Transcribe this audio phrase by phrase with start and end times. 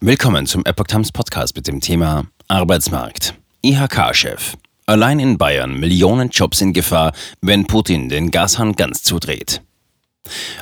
[0.00, 3.34] Willkommen zum Epoch Times Podcast mit dem Thema Arbeitsmarkt.
[3.62, 4.56] IHK-Chef.
[4.86, 9.60] Allein in Bayern Millionen Jobs in Gefahr, wenn Putin den Gashahn ganz zudreht.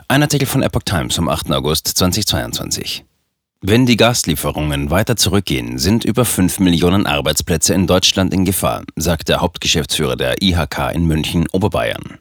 [0.08, 1.50] Ein Artikel von Epoch Times vom 8.
[1.50, 3.04] August 2022.
[3.60, 9.28] Wenn die Gaslieferungen weiter zurückgehen, sind über 5 Millionen Arbeitsplätze in Deutschland in Gefahr, sagt
[9.28, 12.18] der Hauptgeschäftsführer der IHK in München, Oberbayern.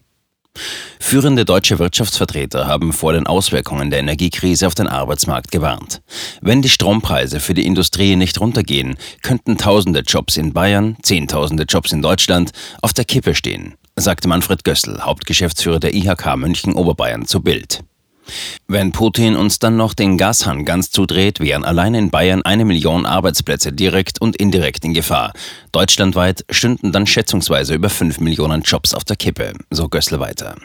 [0.99, 6.01] Führende deutsche Wirtschaftsvertreter haben vor den Auswirkungen der Energiekrise auf den Arbeitsmarkt gewarnt.
[6.41, 11.91] Wenn die Strompreise für die Industrie nicht runtergehen, könnten tausende Jobs in Bayern, zehntausende Jobs
[11.91, 17.41] in Deutschland auf der Kippe stehen, sagte Manfred Gössel, Hauptgeschäftsführer der IHK München Oberbayern zu
[17.41, 17.83] Bild.
[18.67, 23.05] Wenn Putin uns dann noch den Gashahn ganz zudreht, wären allein in Bayern eine Million
[23.05, 25.33] Arbeitsplätze direkt und indirekt in Gefahr.
[25.71, 30.55] Deutschlandweit stünden dann schätzungsweise über fünf Millionen Jobs auf der Kippe, so Gößle weiter.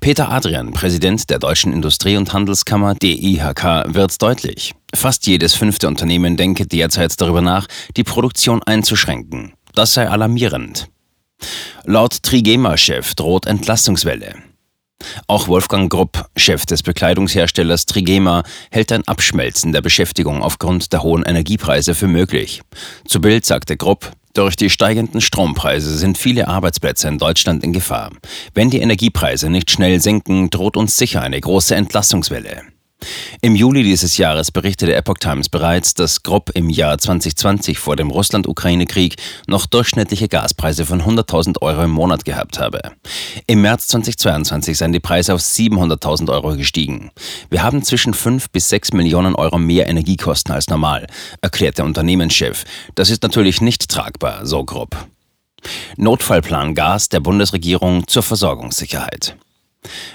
[0.00, 4.72] Peter Adrian, Präsident der Deutschen Industrie- und Handelskammer DIHK, wird deutlich.
[4.94, 9.52] Fast jedes fünfte Unternehmen denke derzeit darüber nach, die Produktion einzuschränken.
[9.74, 10.88] Das sei alarmierend.
[11.84, 14.36] Laut Trigema-Chef droht Entlastungswelle.
[15.26, 21.24] Auch Wolfgang Grupp, Chef des Bekleidungsherstellers Trigema, hält ein Abschmelzen der Beschäftigung aufgrund der hohen
[21.24, 22.62] Energiepreise für möglich.
[23.06, 28.10] Zu Bild sagte Grupp, durch die steigenden Strompreise sind viele Arbeitsplätze in Deutschland in Gefahr.
[28.54, 32.62] Wenn die Energiepreise nicht schnell sinken, droht uns sicher eine große Entlassungswelle.
[33.40, 38.10] Im Juli dieses Jahres berichtete Epoch Times bereits, dass Grob im Jahr 2020 vor dem
[38.10, 42.80] Russland-Ukraine-Krieg noch durchschnittliche Gaspreise von 100.000 Euro im Monat gehabt habe.
[43.46, 47.10] Im März 2022 seien die Preise auf 700.000 Euro gestiegen.
[47.50, 51.06] Wir haben zwischen 5 bis 6 Millionen Euro mehr Energiekosten als normal,
[51.40, 52.64] erklärt der Unternehmenschef.
[52.94, 54.96] Das ist natürlich nicht tragbar, so Grob.
[55.96, 59.36] Notfallplan Gas der Bundesregierung zur Versorgungssicherheit.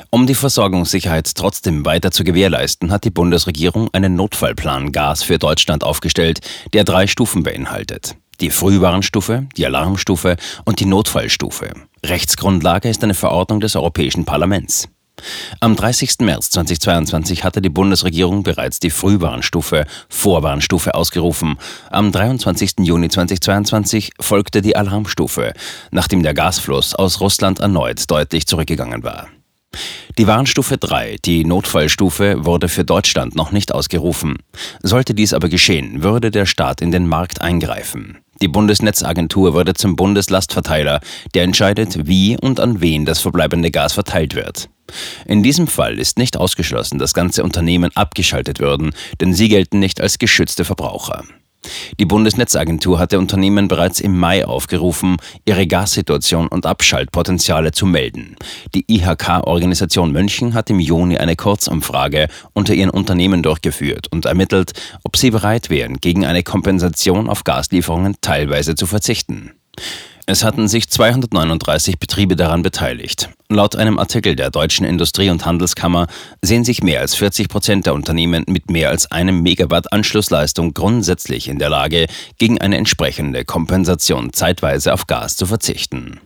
[0.09, 5.83] Um die Versorgungssicherheit trotzdem weiter zu gewährleisten, hat die Bundesregierung einen Notfallplan Gas für Deutschland
[5.83, 6.39] aufgestellt,
[6.73, 8.15] der drei Stufen beinhaltet.
[8.39, 11.71] Die Frühwarnstufe, die Alarmstufe und die Notfallstufe.
[12.05, 14.89] Rechtsgrundlage ist eine Verordnung des Europäischen Parlaments.
[15.59, 16.19] Am 30.
[16.19, 21.57] März 2022 hatte die Bundesregierung bereits die Frühwarnstufe, Vorwarnstufe ausgerufen.
[21.89, 22.73] Am 23.
[22.81, 25.53] Juni 2022 folgte die Alarmstufe,
[25.89, 29.27] nachdem der Gasfluss aus Russland erneut deutlich zurückgegangen war.
[30.17, 34.37] Die Warnstufe 3, die Notfallstufe, wurde für Deutschland noch nicht ausgerufen.
[34.81, 38.17] Sollte dies aber geschehen, würde der Staat in den Markt eingreifen.
[38.41, 40.99] Die Bundesnetzagentur würde zum Bundeslastverteiler,
[41.33, 44.69] der entscheidet, wie und an wen das verbleibende Gas verteilt wird.
[45.25, 50.01] In diesem Fall ist nicht ausgeschlossen, dass ganze Unternehmen abgeschaltet würden, denn sie gelten nicht
[50.01, 51.23] als geschützte Verbraucher.
[51.99, 58.35] Die Bundesnetzagentur hatte Unternehmen bereits im Mai aufgerufen, ihre Gassituation und Abschaltpotenziale zu melden.
[58.73, 64.73] Die IHK-Organisation München hat im Juni eine Kurzumfrage unter ihren Unternehmen durchgeführt und ermittelt,
[65.03, 69.51] ob sie bereit wären, gegen eine Kompensation auf Gaslieferungen teilweise zu verzichten.
[70.29, 73.29] Es hatten sich 239 Betriebe daran beteiligt.
[73.47, 76.07] Laut einem Artikel der Deutschen Industrie- und Handelskammer
[76.41, 81.47] sehen sich mehr als 40 Prozent der Unternehmen mit mehr als einem Megawatt Anschlussleistung grundsätzlich
[81.47, 86.19] in der Lage, gegen eine entsprechende Kompensation zeitweise auf Gas zu verzichten.